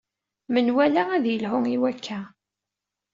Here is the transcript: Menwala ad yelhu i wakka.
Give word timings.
Menwala 0.53 1.03
ad 1.15 1.25
yelhu 1.27 1.59
i 1.75 1.77
wakka. 1.81 2.19